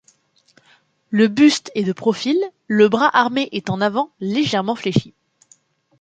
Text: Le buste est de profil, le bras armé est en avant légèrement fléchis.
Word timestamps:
Le 1.11 1.27
buste 1.27 1.69
est 1.75 1.83
de 1.83 1.93
profil, 1.93 2.35
le 2.65 2.89
bras 2.89 3.15
armé 3.15 3.49
est 3.51 3.69
en 3.69 3.81
avant 3.81 4.11
légèrement 4.19 4.73
fléchis. 4.75 5.13